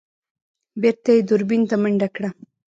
[0.81, 2.29] بېرته يې دوربين ته منډه کړه.